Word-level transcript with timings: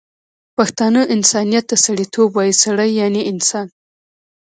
پښتانه 0.57 1.01
انسانیت 1.15 1.65
ته 1.69 1.75
سړيتوب 1.85 2.29
وايي، 2.35 2.53
سړی 2.63 2.89
یعنی 2.99 3.21
انسان 3.31 3.67